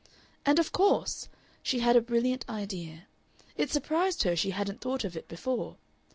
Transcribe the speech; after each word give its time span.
And 0.47 0.57
of 0.57 0.71
course! 0.71 1.29
She 1.61 1.81
had 1.81 1.95
a 1.95 2.01
brilliant 2.01 2.43
idea. 2.49 3.03
It 3.55 3.69
surprised 3.69 4.23
her 4.23 4.35
she 4.35 4.49
hadn't 4.49 4.81
thought 4.81 5.03
of 5.03 5.15
it 5.15 5.27
before! 5.27 5.77